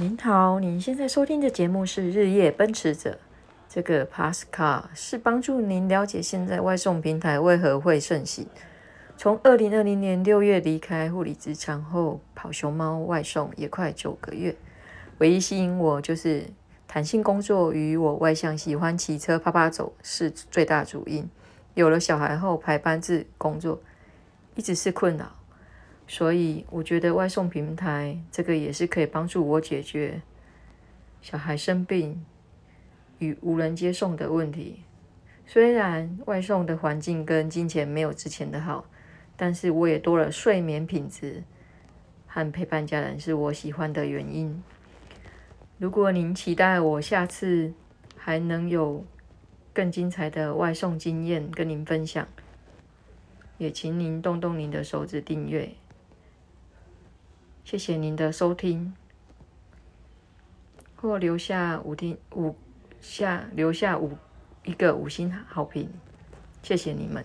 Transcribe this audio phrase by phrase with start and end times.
[0.00, 3.10] 您好，您现在收听的节目是《日夜奔驰者》。
[3.68, 8.46] 这个 Pascal 是帮助您了解现在外送平台为何会盛行。
[9.18, 14.56] 从二零二零年六月离开护理职场后，跑熊猫外送也快九个月。
[15.18, 16.44] 唯一吸引我就是
[16.88, 21.28] 弹性工作与我外向、喜欢骑车啪啪走是最大主因。
[21.74, 23.78] 有了小孩后，排班制工作
[24.54, 25.30] 一直是困扰。
[26.10, 30.20] 所以我觉得外送平台这个也是可以帮助我解决
[31.22, 32.26] 小孩生病
[33.20, 34.82] 与无人接送的问题。
[35.46, 38.86] 虽然外送的环境跟金钱没有之前的好，
[39.36, 41.44] 但是我也多了睡眠品质
[42.26, 44.60] 和陪伴家人是我喜欢的原因。
[45.78, 47.72] 如果您期待我下次
[48.16, 49.04] 还能有
[49.72, 52.26] 更精彩的外送经验跟您分享，
[53.58, 55.70] 也请您动动您的手指订阅。
[57.70, 58.92] 谢谢您的收听，
[60.96, 62.56] 或留下五听五
[63.00, 64.18] 下留下五
[64.64, 65.88] 一个五星好评，
[66.64, 67.24] 谢谢你们。